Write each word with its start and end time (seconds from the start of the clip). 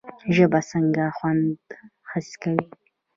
ژبه 0.35 0.59
څنګه 0.71 1.03
خوند 1.17 1.61
حس 2.09 2.29
کوي؟ 2.41 2.65